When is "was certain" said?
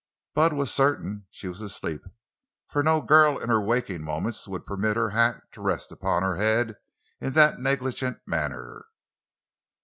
0.53-1.27